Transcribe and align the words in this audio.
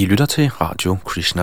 I 0.00 0.04
lytter 0.04 0.26
til 0.26 0.50
Radio 0.50 0.96
Krishna. 1.04 1.42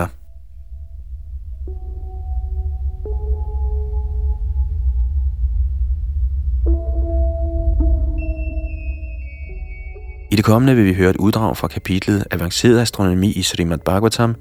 I 10.30 10.36
det 10.36 10.44
kommende 10.44 10.74
vil 10.74 10.84
vi 10.84 10.94
høre 10.94 11.10
et 11.10 11.16
uddrag 11.16 11.56
fra 11.56 11.68
kapitlet 11.68 12.24
Avanceret 12.30 12.80
astronomi 12.80 13.32
i 13.32 13.42
Srimad 13.42 13.78
Bhagavatam, 13.78 14.36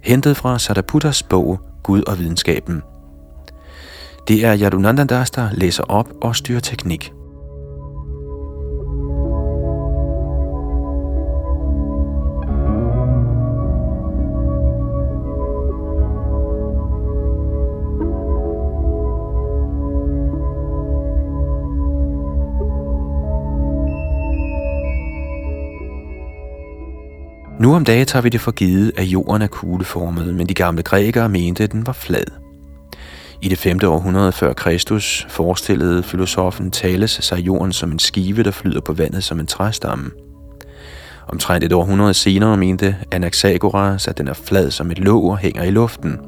hentet 0.00 0.36
fra 0.36 0.58
Sadaputas 0.58 1.22
bog 1.22 1.60
Gud 1.82 2.02
og 2.02 2.18
videnskaben. 2.18 2.82
Det 4.28 4.44
er 4.44 4.58
Yadunandandas, 4.62 5.30
der 5.30 5.48
læser 5.52 5.84
op 5.84 6.08
og 6.22 6.36
styrer 6.36 6.60
teknik. 6.60 7.12
Nu 27.62 27.74
om 27.74 27.84
dagen 27.84 28.06
tager 28.06 28.22
vi 28.22 28.28
det 28.28 28.40
for 28.40 28.50
givet, 28.50 28.92
at 28.96 29.04
jorden 29.04 29.42
er 29.42 29.46
kugleformet, 29.46 30.34
men 30.34 30.46
de 30.46 30.54
gamle 30.54 30.82
grækere 30.82 31.28
mente, 31.28 31.64
at 31.64 31.72
den 31.72 31.86
var 31.86 31.92
flad. 31.92 32.24
I 33.42 33.48
det 33.48 33.58
5. 33.58 33.78
århundrede 33.84 34.32
før 34.32 34.52
Kristus 34.52 35.26
forestillede 35.28 36.02
filosofen 36.02 36.70
Thales 36.70 37.10
sig 37.10 37.38
jorden 37.38 37.72
som 37.72 37.92
en 37.92 37.98
skive, 37.98 38.42
der 38.42 38.50
flyder 38.50 38.80
på 38.80 38.92
vandet 38.92 39.24
som 39.24 39.40
en 39.40 39.46
træstamme. 39.46 40.10
Omtrent 41.28 41.64
et 41.64 41.72
århundrede 41.72 42.14
senere 42.14 42.56
mente 42.56 42.96
Anaxagoras, 43.12 44.08
at 44.08 44.18
den 44.18 44.28
er 44.28 44.34
flad 44.34 44.70
som 44.70 44.90
et 44.90 44.98
låg 44.98 45.24
og 45.24 45.38
hænger 45.38 45.62
i 45.62 45.70
luften. 45.70 46.18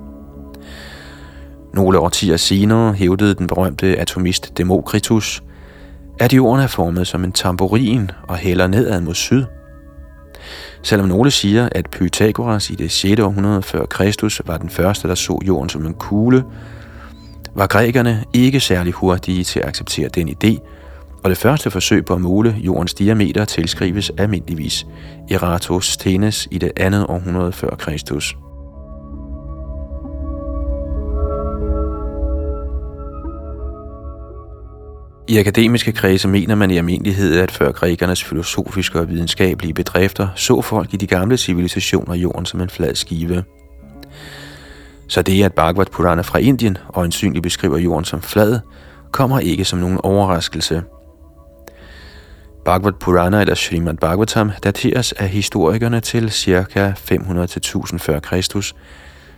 Nogle 1.72 1.98
årtier 1.98 2.36
senere 2.36 2.92
hævdede 2.92 3.34
den 3.34 3.46
berømte 3.46 3.96
atomist 3.96 4.58
Demokritus, 4.58 5.42
at 6.20 6.32
jorden 6.32 6.62
er 6.62 6.66
formet 6.66 7.06
som 7.06 7.24
en 7.24 7.32
tamburin 7.32 8.10
og 8.28 8.36
hælder 8.36 8.66
nedad 8.66 9.00
mod 9.00 9.14
syd– 9.14 9.44
Selvom 10.82 11.08
nogle 11.08 11.30
siger, 11.30 11.68
at 11.72 11.90
Pythagoras 11.90 12.70
i 12.70 12.74
det 12.74 12.90
6. 12.90 13.20
århundrede 13.20 13.62
før 13.62 13.86
Kristus 13.86 14.42
var 14.46 14.56
den 14.56 14.70
første, 14.70 15.08
der 15.08 15.14
så 15.14 15.38
jorden 15.46 15.68
som 15.68 15.86
en 15.86 15.94
kugle, 15.94 16.44
var 17.54 17.66
grækerne 17.66 18.24
ikke 18.32 18.60
særlig 18.60 18.92
hurtige 18.92 19.44
til 19.44 19.60
at 19.60 19.68
acceptere 19.68 20.08
den 20.08 20.28
idé, 20.28 20.58
og 21.24 21.30
det 21.30 21.38
første 21.38 21.70
forsøg 21.70 22.04
på 22.04 22.14
at 22.14 22.20
måle 22.20 22.56
jordens 22.58 22.94
diameter 22.94 23.44
tilskrives 23.44 24.10
almindeligvis 24.18 24.86
Eratosthenes 25.30 26.48
i 26.50 26.58
det 26.58 26.72
andet 26.76 27.06
århundrede 27.08 27.52
før 27.52 27.70
Kristus. 27.70 28.36
I 35.28 35.38
akademiske 35.38 35.92
kredse 35.92 36.28
mener 36.28 36.54
man 36.54 36.70
i 36.70 36.76
almindelighed, 36.76 37.38
at 37.38 37.50
før 37.50 37.72
grækernes 37.72 38.24
filosofiske 38.24 39.00
og 39.00 39.08
videnskabelige 39.08 39.74
bedrifter 39.74 40.28
så 40.36 40.60
folk 40.60 40.94
i 40.94 40.96
de 40.96 41.06
gamle 41.06 41.36
civilisationer 41.36 42.14
jorden 42.14 42.46
som 42.46 42.60
en 42.60 42.70
flad 42.70 42.94
skive. 42.94 43.44
Så 45.08 45.22
det, 45.22 45.44
at 45.44 45.52
Bhagavad 45.52 45.86
Purana 45.86 46.22
fra 46.22 46.38
Indien 46.38 46.78
og 46.88 47.04
ensynligt 47.04 47.42
beskriver 47.42 47.78
jorden 47.78 48.04
som 48.04 48.22
flad, 48.22 48.60
kommer 49.10 49.38
ikke 49.38 49.64
som 49.64 49.78
nogen 49.78 49.98
overraskelse. 50.02 50.82
Bhagavad 52.64 52.92
Purana 52.92 53.40
eller 53.40 53.54
Srimad 53.54 53.94
Bhagavatam 53.94 54.50
dateres 54.64 55.12
af 55.12 55.28
historikerne 55.28 56.00
til 56.00 56.30
ca. 56.30 56.94
500-1000 57.12 57.98
f.Kr., 57.98 58.72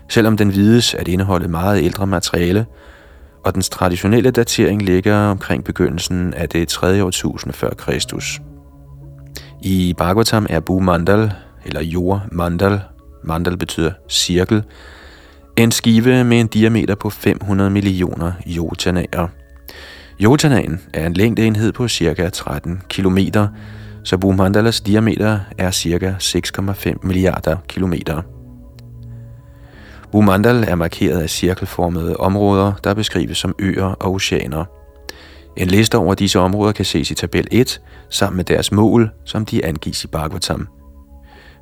selvom 0.08 0.36
den 0.36 0.52
vides 0.52 0.94
at 0.94 1.08
indeholde 1.08 1.48
meget 1.48 1.82
ældre 1.82 2.06
materiale, 2.06 2.66
og 3.46 3.54
dens 3.54 3.68
traditionelle 3.68 4.30
datering 4.30 4.82
ligger 4.82 5.16
omkring 5.16 5.64
begyndelsen 5.64 6.34
af 6.34 6.48
det 6.48 6.68
3. 6.68 7.04
årtusinde 7.04 7.52
før 7.52 7.70
Kristus. 7.70 8.40
I 9.62 9.94
Bhagavatam 9.98 10.46
er 10.50 10.60
Bu 10.60 10.80
Mandal, 10.80 11.32
eller 11.64 11.82
Jord 11.82 12.20
Mandal, 12.32 12.80
Mandal 13.24 13.56
betyder 13.56 13.92
cirkel, 14.08 14.62
en 15.56 15.72
skive 15.72 16.24
med 16.24 16.40
en 16.40 16.46
diameter 16.46 16.94
på 16.94 17.10
500 17.10 17.70
millioner 17.70 18.32
jotanaer. 18.46 19.28
Jotanaen 20.20 20.80
er 20.94 21.06
en 21.06 21.14
længdeenhed 21.14 21.72
på 21.72 21.88
cirka 21.88 22.28
13 22.28 22.82
km, 22.88 23.18
så 24.04 24.34
Mandalas 24.36 24.80
diameter 24.80 25.38
er 25.58 25.70
cirka 25.70 26.14
6,5 26.20 26.94
milliarder 27.02 27.56
kilometer. 27.68 28.22
Bumandal 30.16 30.64
er 30.68 30.74
markeret 30.74 31.20
af 31.20 31.30
cirkelformede 31.30 32.16
områder, 32.16 32.72
der 32.84 32.94
beskrives 32.94 33.38
som 33.38 33.54
øer 33.58 33.84
og 33.84 34.12
oceaner. 34.12 34.64
En 35.56 35.68
liste 35.68 35.98
over 35.98 36.14
disse 36.14 36.38
områder 36.38 36.72
kan 36.72 36.84
ses 36.84 37.10
i 37.10 37.14
tabel 37.14 37.48
1, 37.50 37.80
sammen 38.10 38.36
med 38.36 38.44
deres 38.44 38.72
mål, 38.72 39.10
som 39.24 39.44
de 39.44 39.64
angives 39.64 40.04
i 40.04 40.06
Bhagavatam. 40.06 40.68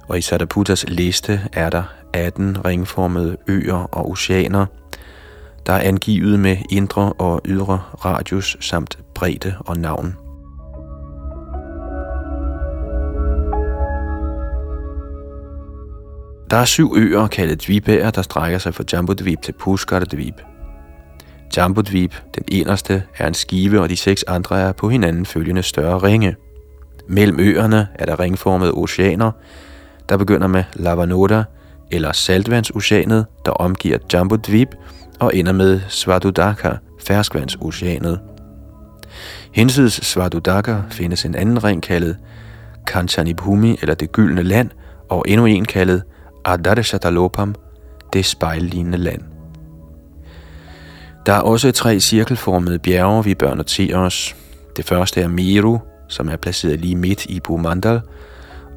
Og 0.08 0.18
i 0.18 0.20
Sadaputas 0.20 0.84
liste 0.88 1.40
er 1.52 1.70
der 1.70 1.82
18 2.12 2.64
ringformede 2.64 3.36
øer 3.48 3.88
og 3.92 4.10
oceaner, 4.10 4.66
der 5.66 5.72
er 5.72 5.80
angivet 5.80 6.40
med 6.40 6.56
indre 6.70 7.12
og 7.12 7.40
ydre 7.44 7.80
radius 8.04 8.56
samt 8.60 8.98
bredde 9.14 9.54
og 9.60 9.76
navn. 9.76 10.23
Der 16.54 16.60
er 16.60 16.64
syv 16.64 16.94
øer 16.96 17.26
kaldet 17.26 17.66
Dvibæer, 17.66 18.10
der 18.10 18.22
strækker 18.22 18.58
sig 18.58 18.74
fra 18.74 18.84
Jambudvip 18.92 19.42
til 19.42 19.52
Puskardvip. 19.52 20.34
Jambudvip, 21.56 22.22
den 22.34 22.44
eneste, 22.48 23.02
er 23.18 23.28
en 23.28 23.34
skive, 23.34 23.80
og 23.80 23.88
de 23.88 23.96
seks 23.96 24.22
andre 24.22 24.60
er 24.60 24.72
på 24.72 24.88
hinanden 24.88 25.26
følgende 25.26 25.62
større 25.62 25.98
ringe. 25.98 26.36
Mellem 27.08 27.40
øerne 27.40 27.88
er 27.94 28.06
der 28.06 28.20
ringformede 28.20 28.72
oceaner, 28.72 29.30
der 30.08 30.16
begynder 30.16 30.46
med 30.46 30.64
Lavanoda, 30.74 31.44
eller 31.90 32.12
saltvandsoceanet, 32.12 33.26
der 33.44 33.50
omgiver 33.50 33.98
Jambudvip, 34.12 34.68
og 35.20 35.36
ender 35.36 35.52
med 35.52 35.80
Svadudaka, 35.88 36.70
ferskvandsoceanet. 37.06 38.20
Hinsides 39.52 39.92
Svadudaka 39.92 40.76
findes 40.90 41.24
en 41.24 41.34
anden 41.34 41.64
ring 41.64 41.82
kaldet 41.82 42.16
Kanchanibhumi, 42.86 43.78
eller 43.80 43.94
det 43.94 44.12
gyldne 44.12 44.42
land, 44.42 44.70
og 45.08 45.24
endnu 45.28 45.46
en 45.46 45.64
kaldet 45.64 46.02
Adarshatalopam, 46.44 47.54
det 48.12 48.24
spejllignende 48.24 48.98
land. 48.98 49.22
Der 51.26 51.32
er 51.32 51.40
også 51.40 51.72
tre 51.72 52.00
cirkelformede 52.00 52.78
bjerge, 52.78 53.24
vi 53.24 53.34
bør 53.34 53.54
notere 53.54 53.96
os. 53.96 54.36
Det 54.76 54.84
første 54.84 55.20
er 55.20 55.28
Meru, 55.28 55.78
som 56.08 56.28
er 56.28 56.36
placeret 56.36 56.80
lige 56.80 56.96
midt 56.96 57.26
i 57.26 57.40
Bhumandal, 57.40 58.00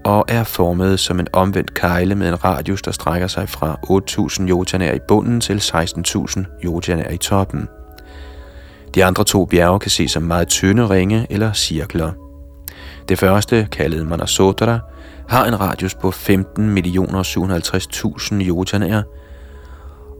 og 0.06 0.26
er 0.28 0.44
formet 0.44 1.00
som 1.00 1.20
en 1.20 1.28
omvendt 1.34 1.74
kejle 1.74 2.16
med 2.16 2.30
en 2.30 2.44
radius, 2.44 2.82
der 2.82 2.92
strækker 2.92 3.28
sig 3.28 3.50
fra 3.50 3.80
8.000 4.42 4.50
jotanær 4.50 4.94
i 4.94 5.00
bunden 5.08 5.42
til 5.42 5.58
16.000 5.58 6.44
jotanær 6.64 7.10
i 7.10 7.18
toppen. 7.18 7.68
De 8.96 9.06
andre 9.06 9.24
to 9.24 9.46
bjerge 9.46 9.80
kan 9.80 9.92
ses 9.92 10.12
som 10.12 10.24
meget 10.24 10.48
tynde 10.48 10.90
ringe 10.90 11.28
eller 11.30 11.54
cirkler. 11.54 12.12
Det 13.10 13.20
første, 13.20 13.68
kaldet 13.72 14.08
Manasotra, 14.08 14.80
har 15.30 15.46
en 15.46 15.60
radius 15.60 15.96
på 15.96 16.10
15.750.000 16.10 18.36
jotanær 18.36 19.02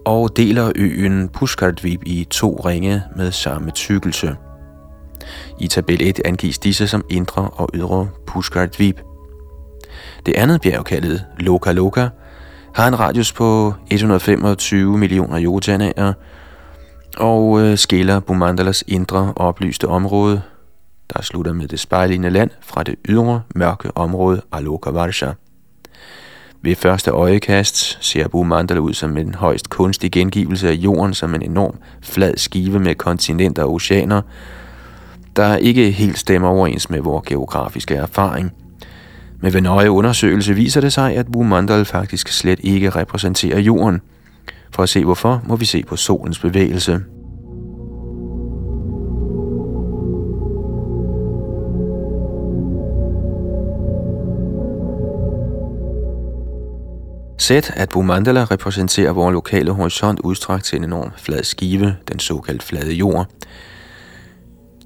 og 0.06 0.38
deler 0.38 0.72
øen 0.76 1.30
Pushkardvip 1.30 2.02
i 2.06 2.28
to 2.30 2.62
ringe 2.66 3.04
med 3.16 3.32
samme 3.32 3.72
tykkelse. 3.72 4.36
I 5.60 5.68
tabel 5.68 6.02
1 6.02 6.22
angives 6.26 6.60
disse 6.60 6.88
som 6.88 7.06
indre 7.10 7.50
og 7.54 7.70
ydre 7.74 8.10
Pushkardvip. 8.28 9.02
Det 10.26 10.36
andet 10.36 10.62
bjerg, 10.62 10.86
kaldet 10.86 11.26
Loka 11.40 11.72
Loka, 11.72 12.08
har 12.74 12.88
en 12.88 13.00
radius 13.00 13.34
på 13.34 13.74
125 13.92 14.98
millioner 14.98 15.38
jotanær 15.38 16.14
og 17.18 17.62
øh, 17.62 17.78
skiller 17.78 18.20
Bumandalas 18.20 18.84
indre 18.88 19.34
oplyste 19.36 19.88
område 19.88 20.42
der 21.14 21.22
slutter 21.22 21.54
med 21.54 21.68
det 21.68 21.80
spejlende 21.80 22.30
land 22.30 22.50
fra 22.62 22.84
det 22.84 22.96
ydre, 23.10 23.42
mørke 23.56 23.98
område 23.98 24.42
Alokavarsha. 24.52 25.32
Ved 26.62 26.76
første 26.76 27.12
øjekast 27.12 28.06
ser 28.06 28.26
Abu 28.26 28.44
Mandala 28.44 28.80
ud 28.80 28.94
som 28.94 29.18
en 29.18 29.36
højst 29.36 29.70
kunstig 29.70 30.12
gengivelse 30.12 30.70
af 30.70 30.74
jorden 30.74 31.14
som 31.14 31.36
en 31.36 31.42
enorm 31.42 31.78
flad 32.02 32.38
skive 32.38 32.80
med 32.80 32.96
kontinenter 32.96 33.64
og 33.64 33.74
oceaner, 33.74 34.22
der 35.36 35.56
ikke 35.56 35.92
helt 35.92 36.20
stemmer 36.20 36.48
overens 36.48 36.90
med 36.90 37.02
vores 37.02 37.28
geografiske 37.28 37.96
erfaring. 37.96 38.54
Men 39.42 39.54
ved 39.54 39.62
nøje 39.62 39.92
undersøgelse 39.92 40.54
viser 40.54 40.82
det 40.82 40.94
sig, 40.94 41.16
at 41.16 41.32
Bumandal 41.32 41.86
faktisk 41.86 42.28
slet 42.28 42.60
ikke 42.64 42.90
repræsenterer 42.90 43.60
jorden. 43.60 44.02
For 44.72 44.84
at 44.84 44.90
se 44.90 45.04
hvorfor, 45.04 45.42
må 45.46 45.56
vi 45.56 45.66
se 45.66 45.84
på 45.84 45.96
solens 45.96 46.40
bevægelse. 46.40 47.00
Sæt, 57.38 57.72
at 57.76 57.90
Bumandala 57.90 58.44
repræsenterer 58.44 59.12
vores 59.12 59.34
lokale 59.34 59.72
horisont 59.72 60.20
udstrakt 60.20 60.66
til 60.66 60.78
en 60.78 60.84
enorm 60.84 61.12
flad 61.18 61.44
skive, 61.44 61.96
den 62.12 62.20
såkaldte 62.20 62.66
flade 62.66 62.94
jord. 62.94 63.28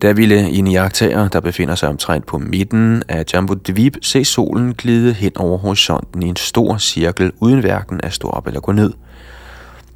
Der 0.01 0.13
ville 0.13 0.49
en 0.49 0.67
iagtager, 0.67 1.27
der 1.27 1.39
befinder 1.39 1.75
sig 1.75 1.89
omtrent 1.89 2.25
på 2.25 2.37
midten 2.37 3.03
af 3.07 3.25
Jambu 3.33 3.53
Dvib, 3.53 3.95
se 4.01 4.25
solen 4.25 4.73
glide 4.73 5.13
hen 5.13 5.31
over 5.35 5.57
horisonten 5.57 6.23
i 6.23 6.27
en 6.27 6.35
stor 6.35 6.77
cirkel, 6.77 7.31
uden 7.39 7.59
hverken 7.59 7.99
at 8.03 8.13
stå 8.13 8.29
op 8.29 8.47
eller 8.47 8.59
gå 8.59 8.71
ned. 8.71 8.93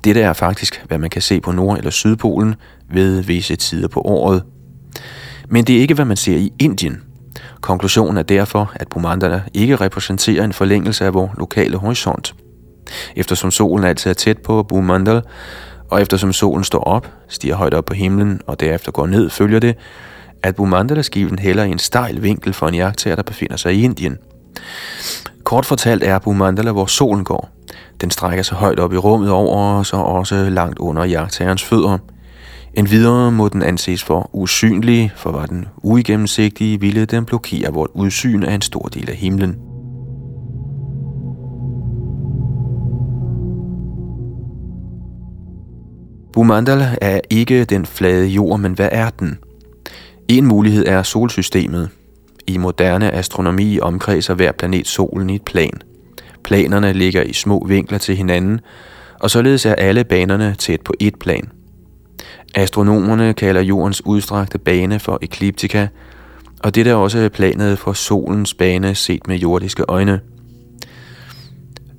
Dette 0.03 0.21
er 0.21 0.33
faktisk, 0.33 0.83
hvad 0.87 0.97
man 0.97 1.09
kan 1.09 1.21
se 1.21 1.41
på 1.41 1.51
Nord- 1.51 1.77
eller 1.77 1.91
Sydpolen 1.91 2.55
ved 2.91 3.21
visse 3.21 3.55
tider 3.55 3.87
på 3.87 4.01
året. 4.01 4.43
Men 5.49 5.65
det 5.65 5.75
er 5.75 5.79
ikke, 5.79 5.93
hvad 5.93 6.05
man 6.05 6.17
ser 6.17 6.37
i 6.37 6.53
Indien. 6.59 7.03
Konklusionen 7.61 8.17
er 8.17 8.23
derfor, 8.23 8.71
at 8.75 8.87
Bumandala 8.87 9.41
ikke 9.53 9.75
repræsenterer 9.75 10.43
en 10.43 10.53
forlængelse 10.53 11.05
af 11.05 11.13
vores 11.13 11.31
lokale 11.37 11.77
horisont. 11.77 12.35
Eftersom 13.15 13.51
solen 13.51 13.85
altid 13.85 14.09
er 14.09 14.13
tæt 14.13 14.37
på 14.37 14.63
Bumandal, 14.63 15.21
og 15.89 16.01
eftersom 16.01 16.33
solen 16.33 16.63
står 16.63 16.83
op, 16.83 17.07
stiger 17.27 17.55
højt 17.55 17.73
op 17.73 17.85
på 17.85 17.93
himlen 17.93 18.41
og 18.47 18.59
derefter 18.59 18.91
går 18.91 19.07
ned, 19.07 19.29
følger 19.29 19.59
det, 19.59 19.75
at 20.43 20.55
Bumandala-skiven 20.55 21.39
hælder 21.39 21.63
i 21.63 21.69
en 21.69 21.79
stejl 21.79 22.23
vinkel 22.23 22.53
for 22.53 22.67
en 22.67 22.75
jagttager, 22.75 23.15
der 23.15 23.23
befinder 23.23 23.57
sig 23.57 23.73
i 23.73 23.83
Indien. 23.83 24.17
Kort 25.43 25.65
fortalt 25.65 26.03
er 26.03 26.19
Bumandala, 26.19 26.71
hvor 26.71 26.85
solen 26.85 27.23
går. 27.23 27.49
Den 28.01 28.11
strækker 28.11 28.43
sig 28.43 28.57
højt 28.57 28.79
op 28.79 28.93
i 28.93 28.97
rummet 28.97 29.31
over 29.31 29.79
os 29.79 29.93
og 29.93 30.05
også 30.05 30.49
langt 30.49 30.79
under 30.79 31.03
jagttagerens 31.03 31.63
fødder. 31.63 31.97
En 32.73 32.91
videre 32.91 33.31
må 33.31 33.49
den 33.49 33.63
anses 33.63 34.03
for 34.03 34.29
usynlig, 34.33 35.11
for 35.15 35.31
var 35.31 35.45
den 35.45 35.67
uigennemsigtige, 35.83 36.79
ville 36.79 37.05
den 37.05 37.25
blokere 37.25 37.73
vort 37.73 37.89
udsyn 37.93 38.43
af 38.43 38.53
en 38.53 38.61
stor 38.61 38.81
del 38.81 39.09
af 39.09 39.15
himlen. 39.15 39.74
Bumandal 46.35 46.97
er 47.01 47.19
ikke 47.29 47.65
den 47.65 47.85
flade 47.85 48.27
jord, 48.27 48.59
men 48.59 48.73
hvad 48.73 48.89
er 48.91 49.09
den? 49.09 49.37
En 50.27 50.45
mulighed 50.45 50.85
er 50.87 51.03
solsystemet. 51.03 51.89
I 52.47 52.57
moderne 52.57 53.11
astronomi 53.11 53.79
omkredser 53.79 54.33
hver 54.33 54.51
planet 54.51 54.87
solen 54.87 55.29
i 55.29 55.35
et 55.35 55.41
plan. 55.45 55.81
Planerne 56.43 56.93
ligger 56.93 57.21
i 57.23 57.33
små 57.33 57.65
vinkler 57.67 57.97
til 57.97 58.15
hinanden, 58.15 58.59
og 59.19 59.31
således 59.31 59.65
er 59.65 59.75
alle 59.75 60.03
banerne 60.03 60.55
tæt 60.59 60.81
på 60.81 60.93
et 60.99 61.15
plan. 61.15 61.49
Astronomerne 62.55 63.33
kalder 63.33 63.61
jordens 63.61 64.05
udstrakte 64.05 64.57
bane 64.57 64.99
for 64.99 65.19
ekliptika, 65.21 65.87
og 66.59 66.75
det 66.75 66.87
er 66.87 66.95
også 66.95 67.29
planet 67.33 67.79
for 67.79 67.93
solens 67.93 68.53
bane 68.53 68.95
set 68.95 69.27
med 69.27 69.37
jordiske 69.37 69.83
øjne– 69.87 70.19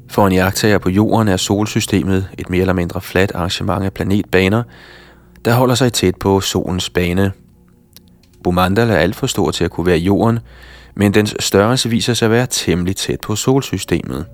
for 0.08 0.26
en 0.26 0.32
jagttager 0.32 0.79
på 0.79 0.91
jorden 0.91 1.29
er 1.29 1.37
solsystemet 1.37 2.29
et 2.38 2.50
mere 2.50 2.61
eller 2.61 2.75
mindre 2.75 3.00
fladt 3.00 3.32
arrangement 3.35 3.85
af 3.85 3.93
planetbaner, 3.93 4.62
der 5.44 5.55
holder 5.55 5.75
sig 5.75 5.93
tæt 5.93 6.17
på 6.17 6.41
solens 6.41 6.91
bane. 6.91 7.32
Bumandal 8.44 8.91
er 8.91 8.97
alt 8.97 9.17
for 9.17 9.26
stor 9.26 9.50
til 9.50 9.64
at 9.64 9.70
kunne 9.70 9.87
være 9.87 9.99
jorden, 9.99 10.38
men 10.94 11.14
dens 11.14 11.37
størrelse 11.41 11.88
viser 11.88 12.14
sig 12.14 12.26
at 12.26 12.32
være 12.32 12.47
temmelig 12.50 12.97
tæt 12.97 13.20
på 13.20 13.37
solsystemet. 13.37 14.26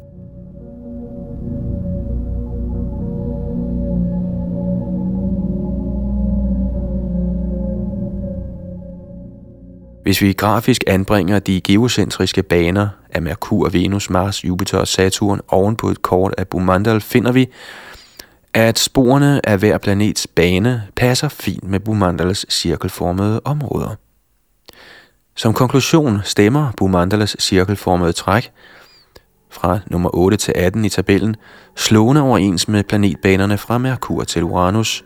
Hvis 10.02 10.22
vi 10.22 10.32
grafisk 10.32 10.84
anbringer 10.86 11.38
de 11.38 11.60
geocentriske 11.60 12.42
baner 12.42 12.88
af 13.10 13.22
Merkur, 13.22 13.68
Venus, 13.68 14.10
Mars, 14.10 14.44
Jupiter 14.44 14.78
og 14.78 14.88
Saturn 14.88 15.40
oven 15.48 15.76
på 15.76 15.88
et 15.88 16.02
kort 16.02 16.34
af 16.38 16.48
Bumandal, 16.48 17.00
finder 17.00 17.32
vi, 17.32 17.48
at 18.54 18.78
sporene 18.78 19.48
af 19.48 19.58
hver 19.58 19.78
planets 19.78 20.26
bane 20.26 20.82
passer 20.96 21.28
fint 21.28 21.64
med 21.64 21.80
Bumandals 21.80 22.52
cirkelformede 22.52 23.40
områder. 23.44 23.94
Som 25.36 25.54
konklusion 25.54 26.20
stemmer 26.24 26.72
Bumandalas 26.76 27.36
cirkelformede 27.38 28.12
træk 28.12 28.50
fra 29.50 29.78
nummer 29.86 30.10
8 30.14 30.36
til 30.36 30.52
18 30.56 30.84
i 30.84 30.88
tabellen 30.88 31.36
slående 31.76 32.22
overens 32.22 32.68
med 32.68 32.84
planetbanerne 32.84 33.58
fra 33.58 33.78
Merkur 33.78 34.24
til 34.24 34.42
Uranus, 34.42 35.04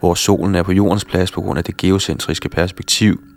hvor 0.00 0.14
solen 0.14 0.54
er 0.54 0.62
på 0.62 0.72
jordens 0.72 1.04
plads 1.04 1.30
på 1.32 1.40
grund 1.40 1.58
af 1.58 1.64
det 1.64 1.76
geocentriske 1.76 2.48
perspektiv– 2.48 3.20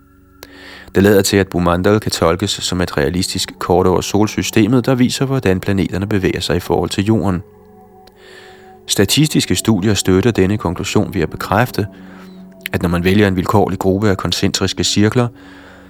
det 0.96 1.04
lader 1.04 1.22
til, 1.22 1.38
at 1.38 1.48
Bumandal 1.48 2.00
kan 2.00 2.12
tolkes 2.12 2.52
som 2.52 2.82
et 2.82 2.98
realistisk 2.98 3.52
kort 3.60 3.88
over 3.88 4.02
solsystemet, 4.02 4.86
der 4.86 4.96
viser, 4.96 5.26
hvordan 5.26 5.60
planeterne 5.60 6.08
bevæger 6.08 6.40
sig 6.40 6.56
i 6.56 6.60
forhold 6.60 6.90
til 6.90 7.06
Jorden. 7.06 7.42
Statistiske 8.88 9.56
studier 9.56 9.94
støtter 9.94 10.32
denne 10.32 10.58
konklusion 10.58 11.14
ved 11.14 11.22
at 11.22 11.30
bekræfte, 11.30 11.88
at 12.74 12.82
når 12.82 12.90
man 12.90 13.04
vælger 13.04 13.28
en 13.28 13.36
vilkårlig 13.36 13.80
gruppe 13.80 14.10
af 14.10 14.18
koncentriske 14.18 14.84
cirkler, 14.84 15.28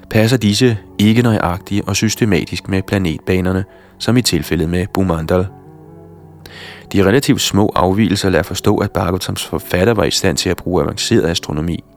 passer 0.10 0.38
disse 0.38 0.78
ikke 0.98 1.22
nøjagtigt 1.22 1.88
og 1.88 1.96
systematisk 1.96 2.68
med 2.68 2.82
planetbanerne, 2.82 3.66
som 4.00 4.18
i 4.18 4.22
tilfældet 4.22 4.70
med 4.70 4.86
Bumandal. 4.94 5.48
De 6.94 7.06
relativt 7.06 7.42
små 7.42 7.72
afvielser 7.76 8.30
lader 8.30 8.44
forstå, 8.44 8.78
at 8.78 8.92
Bargotams 8.92 9.46
forfatter 9.46 9.94
var 9.94 10.04
i 10.04 10.12
stand 10.12 10.38
til 10.38 10.50
at 10.50 10.58
bruge 10.58 10.84
avanceret 10.84 11.26
astronomi– 11.26 11.84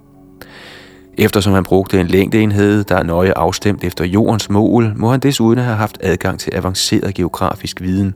Eftersom 1.19 1.53
han 1.53 1.65
brugte 1.65 2.01
en 2.01 2.07
længdeenhed, 2.07 2.85
der 2.85 2.97
er 2.97 3.03
nøje 3.03 3.33
afstemt 3.33 3.85
efter 3.85 4.05
jordens 4.05 4.51
mål, 4.51 4.93
må 4.97 5.11
han 5.11 5.21
desuden 5.21 5.59
have 5.59 5.77
haft 5.77 5.99
adgang 6.01 6.41
til 6.41 6.55
avanceret 6.55 7.15
geografisk 7.15 7.81
viden. 7.81 8.15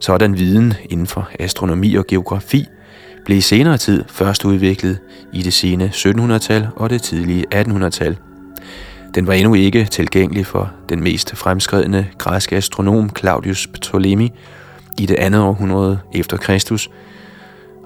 Sådan 0.00 0.38
viden 0.38 0.74
inden 0.90 1.06
for 1.06 1.28
astronomi 1.38 1.94
og 1.94 2.06
geografi 2.06 2.66
blev 3.24 3.38
i 3.38 3.40
senere 3.40 3.78
tid 3.78 4.04
først 4.08 4.44
udviklet 4.44 4.98
i 5.32 5.42
det 5.42 5.52
sene 5.52 5.92
1700-tal 5.94 6.68
og 6.76 6.90
det 6.90 7.02
tidlige 7.02 7.44
1800-tal. 7.54 8.16
Den 9.14 9.26
var 9.26 9.32
endnu 9.32 9.54
ikke 9.54 9.84
tilgængelig 9.84 10.46
for 10.46 10.72
den 10.88 11.02
mest 11.02 11.36
fremskredne 11.36 12.08
græske 12.18 12.56
astronom 12.56 13.10
Claudius 13.18 13.66
Ptolemy 13.66 14.28
i 14.98 15.06
det 15.06 15.14
andet 15.14 15.40
århundrede 15.40 15.98
efter 16.14 16.36
Kristus– 16.36 16.90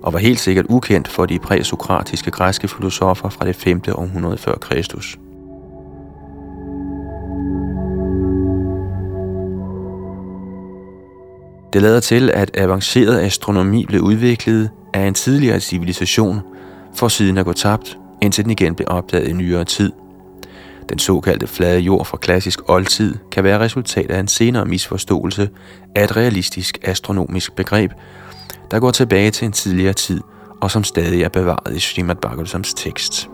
og 0.03 0.13
var 0.13 0.19
helt 0.19 0.41
sikkert 0.41 0.67
ukendt 0.69 1.09
for 1.09 1.27
de 1.27 1.39
præsokratiske 1.39 2.31
græske 2.31 2.69
filosofer 2.69 3.29
fra 3.29 3.47
det 3.47 3.57
5. 3.57 3.83
århundrede 3.95 4.39
før 4.39 4.55
Kristus. 4.55 5.19
Det 11.73 11.83
lader 11.83 12.01
til, 12.01 12.31
at 12.31 12.51
avanceret 12.59 13.21
astronomi 13.21 13.87
blev 13.87 14.01
udviklet 14.01 14.71
af 14.95 15.01
en 15.01 15.15
tidligere 15.15 15.61
civilisation, 15.61 16.41
for 16.95 17.09
siden 17.09 17.39
at 17.39 17.45
gå 17.45 17.53
tabt, 17.53 17.99
indtil 18.23 18.45
den 18.45 18.51
igen 18.51 18.75
blev 18.75 18.87
opdaget 18.91 19.29
i 19.29 19.33
nyere 19.33 19.65
tid. 19.65 19.93
Den 20.89 20.99
såkaldte 20.99 21.47
flade 21.47 21.81
jord 21.81 22.07
fra 22.07 22.17
klassisk 22.17 22.71
oldtid 22.71 23.15
kan 23.31 23.45
være 23.45 23.59
resultat 23.59 24.11
af 24.11 24.21
en 24.21 24.29
senere 24.29 24.65
misforståelse 24.65 25.49
af 25.95 26.05
et 26.05 26.17
realistisk 26.17 26.79
astronomisk 26.83 27.57
begreb, 27.57 27.93
der 28.73 28.81
går 28.81 28.91
tilbage 28.91 29.31
til 29.31 29.47
en 29.47 29.53
tidligere 29.53 29.93
tid, 29.93 30.21
og 30.61 30.71
som 30.71 30.85
stadig 30.85 31.23
er 31.23 31.29
bevaret 31.29 31.77
i 31.77 31.81
Srimad 31.81 32.17
Bhagavatams 32.17 32.75
tekst. 32.75 33.29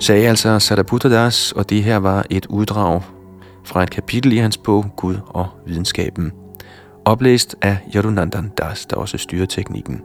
sagde 0.00 0.28
altså 0.28 0.58
Sadaputadas, 0.58 1.52
og 1.52 1.70
det 1.70 1.84
her 1.84 1.96
var 1.96 2.26
et 2.30 2.46
uddrag 2.46 3.02
fra 3.64 3.82
et 3.82 3.90
kapitel 3.90 4.32
i 4.32 4.36
hans 4.36 4.58
bog 4.58 4.84
Gud 4.96 5.16
og 5.26 5.46
videnskaben, 5.66 6.32
oplæst 7.04 7.56
af 7.62 7.78
Yadunandan 7.94 8.52
Das, 8.58 8.86
der 8.86 8.96
også 8.96 9.18
styrer 9.18 9.46
teknikken. 9.46 10.02